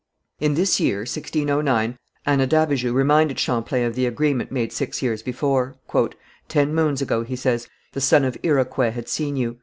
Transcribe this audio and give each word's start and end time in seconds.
In 0.39 0.55
this 0.55 0.79
year, 0.79 1.01
1609, 1.01 1.95
Anadabijou 2.25 2.91
reminded 2.91 3.37
Champlain 3.37 3.85
of 3.85 3.93
the 3.93 4.07
agreement 4.07 4.51
made 4.51 4.73
six 4.73 5.03
years 5.03 5.21
before. 5.21 5.75
"Ten 6.47 6.73
moons 6.73 7.03
ago," 7.03 7.21
he 7.21 7.35
says, 7.35 7.67
"the 7.93 8.01
son 8.01 8.25
of 8.25 8.35
Iroquet 8.41 8.89
had 8.93 9.07
seen 9.07 9.35
you. 9.35 9.57